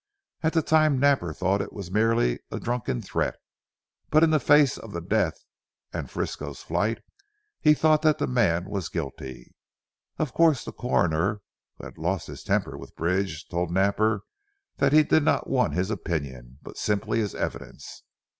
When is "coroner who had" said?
10.73-11.99